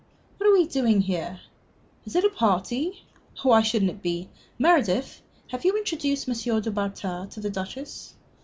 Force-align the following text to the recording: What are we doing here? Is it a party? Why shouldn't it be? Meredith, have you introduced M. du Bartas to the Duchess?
What 0.39 0.49
are 0.49 0.53
we 0.53 0.65
doing 0.65 1.01
here? 1.01 1.41
Is 2.05 2.15
it 2.15 2.23
a 2.23 2.29
party? 2.31 3.03
Why 3.43 3.61
shouldn't 3.61 3.91
it 3.91 4.01
be? 4.01 4.29
Meredith, 4.57 5.21
have 5.49 5.63
you 5.63 5.77
introduced 5.77 6.27
M. 6.27 6.33
du 6.59 6.71
Bartas 6.71 7.29
to 7.33 7.39
the 7.39 7.51
Duchess? 7.51 8.15